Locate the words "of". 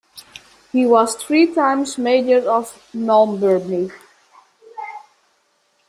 2.49-2.73